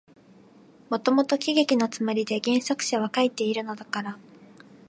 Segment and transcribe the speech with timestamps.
[0.89, 4.17] もともと喜劇のつもりで原作者は書いているのだから、